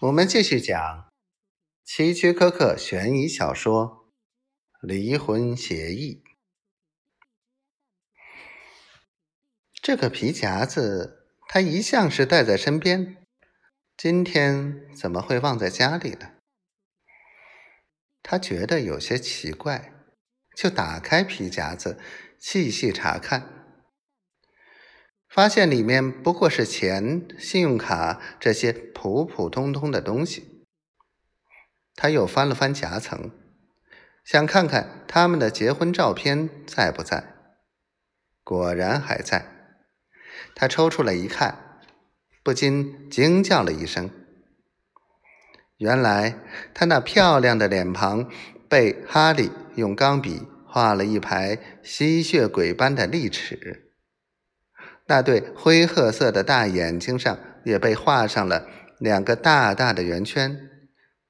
[0.00, 1.08] 我们继续讲
[1.84, 4.12] 希区柯克悬疑小说
[4.86, 6.22] 《离婚协议》。
[9.82, 13.16] 这个皮夹子，他一向是带在身边，
[13.96, 16.30] 今天怎么会忘在家里呢？
[18.22, 19.92] 他觉得有些奇怪，
[20.56, 21.98] 就打开皮夹子，
[22.38, 23.67] 细细查看。
[25.28, 30.64] 发现里面不过是钱、信用卡这些普普通通的东西。
[31.94, 33.30] 他又翻了翻夹层，
[34.24, 37.34] 想看看他们的结婚照片在不在。
[38.42, 39.44] 果然还在。
[40.54, 41.80] 他抽出来一看，
[42.42, 44.10] 不禁惊叫了一声。
[45.76, 46.38] 原来
[46.72, 48.30] 他那漂亮的脸庞
[48.68, 53.87] 被哈利用钢笔画了一排吸血鬼般的利齿。
[55.08, 60.70] 那对灰褐色的大眼睛上也被画上了两个大大的圆圈，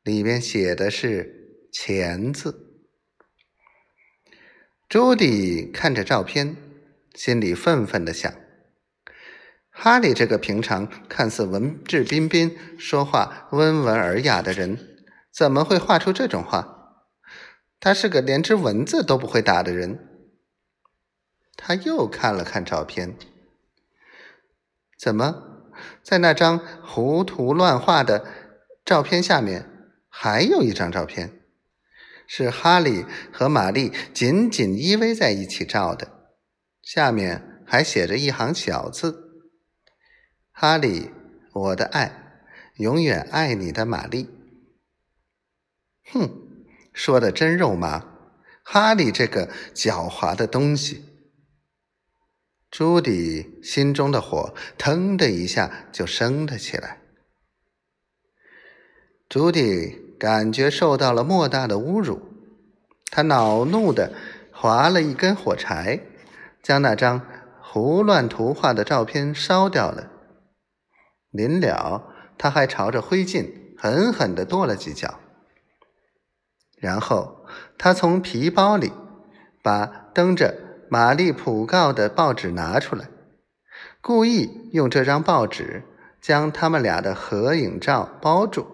[0.03, 2.83] 里面写的是“钱”字。
[4.89, 6.57] 朱迪看着照片，
[7.15, 8.35] 心里愤愤的想：
[9.71, 14.77] 哈利这个平常看似文质彬彬、说话温文尔雅的人，
[15.33, 17.05] 怎么会画出这种画？
[17.79, 20.01] 他是个连只蚊子都不会打的人。
[21.57, 23.15] 他又看了看照片。
[24.99, 25.63] 怎么，
[26.03, 28.27] 在那张胡涂乱画的
[28.85, 29.65] 照片下面，
[30.09, 31.41] 还有一张照片，
[32.27, 36.33] 是哈利和玛丽紧紧依偎在一起照的，
[36.83, 39.45] 下面还写着一行小字
[40.51, 41.13] ：“哈利，
[41.53, 42.43] 我的爱，
[42.79, 44.29] 永远爱你的玛丽。”
[46.11, 46.29] 哼，
[46.93, 48.05] 说的真肉麻，
[48.65, 51.05] 哈利这个狡猾的东西。
[52.71, 57.01] 朱迪心中的火腾的一下就升了起来。
[59.27, 62.21] 朱迪感觉受到了莫大的侮辱，
[63.11, 64.13] 他恼怒的
[64.53, 66.01] 划了一根火柴，
[66.63, 67.27] 将那张
[67.63, 70.11] 胡乱涂画的照片烧掉了。
[71.31, 75.21] 临了，他还朝着灰烬狠狠的跺了几脚。
[76.77, 77.47] 然后，
[77.79, 78.93] 他从皮包里
[79.63, 80.68] 把蹬着。
[80.91, 83.09] 玛丽普告的报纸拿出来，
[84.01, 85.83] 故意用这张报纸
[86.21, 88.67] 将他们俩的合影照包住，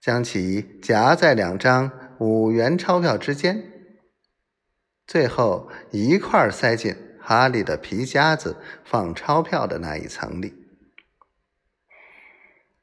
[0.00, 3.62] 将其夹在两张五元钞票之间，
[5.06, 10.54] 最后一块塞进哈利的皮夹子放钞票的那一层里。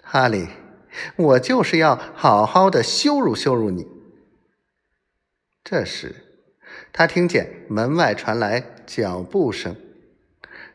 [0.04, 0.48] 哈利，
[1.16, 3.88] 我就是要好好的羞辱羞辱你。
[5.64, 6.29] 这时。
[6.92, 9.76] 他听见门外传来脚步声，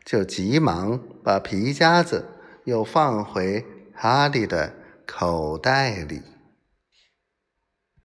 [0.03, 2.25] 就急忙把皮夹子
[2.63, 4.73] 又放回哈利的
[5.05, 6.21] 口袋里。